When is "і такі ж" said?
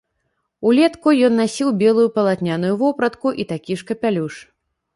3.43-3.89